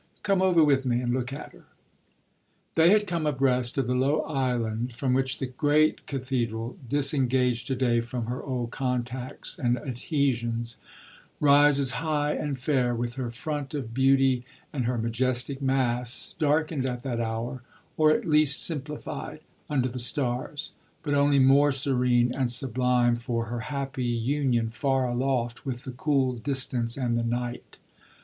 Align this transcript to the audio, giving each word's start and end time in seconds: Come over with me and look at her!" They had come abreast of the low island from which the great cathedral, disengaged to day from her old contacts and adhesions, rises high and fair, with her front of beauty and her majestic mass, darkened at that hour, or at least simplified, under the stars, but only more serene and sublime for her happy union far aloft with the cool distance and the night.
Come 0.23 0.41
over 0.41 0.63
with 0.63 0.83
me 0.83 0.99
and 0.99 1.13
look 1.13 1.31
at 1.31 1.51
her!" 1.53 1.65
They 2.73 2.89
had 2.89 3.05
come 3.05 3.27
abreast 3.27 3.77
of 3.77 3.85
the 3.85 3.93
low 3.93 4.21
island 4.21 4.95
from 4.95 5.13
which 5.13 5.37
the 5.37 5.45
great 5.45 6.07
cathedral, 6.07 6.75
disengaged 6.89 7.67
to 7.67 7.75
day 7.75 8.01
from 8.01 8.25
her 8.25 8.41
old 8.41 8.71
contacts 8.71 9.59
and 9.59 9.77
adhesions, 9.77 10.77
rises 11.39 11.91
high 12.01 12.31
and 12.33 12.57
fair, 12.57 12.95
with 12.95 13.13
her 13.13 13.29
front 13.29 13.75
of 13.75 13.93
beauty 13.93 14.43
and 14.73 14.85
her 14.85 14.97
majestic 14.97 15.61
mass, 15.61 16.33
darkened 16.39 16.87
at 16.87 17.03
that 17.03 17.19
hour, 17.19 17.61
or 17.95 18.09
at 18.09 18.25
least 18.25 18.63
simplified, 18.65 19.41
under 19.69 19.87
the 19.87 19.99
stars, 19.99 20.71
but 21.03 21.13
only 21.13 21.37
more 21.37 21.71
serene 21.71 22.33
and 22.33 22.49
sublime 22.49 23.17
for 23.17 23.45
her 23.45 23.59
happy 23.69 24.05
union 24.05 24.71
far 24.71 25.05
aloft 25.07 25.63
with 25.63 25.83
the 25.83 25.91
cool 25.91 26.33
distance 26.33 26.97
and 26.97 27.15
the 27.19 27.23
night. 27.23 27.77